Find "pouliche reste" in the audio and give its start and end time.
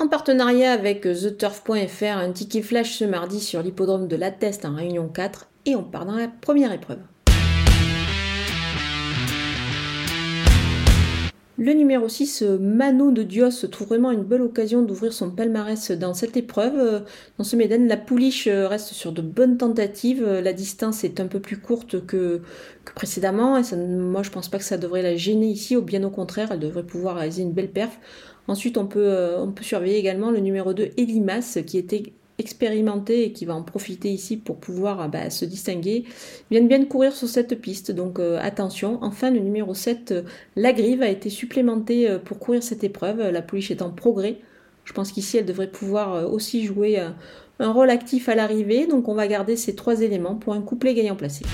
17.96-18.92